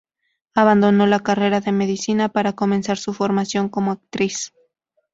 [0.55, 4.51] Abandonó la carrera de medicina para comenzar su formación como actriz.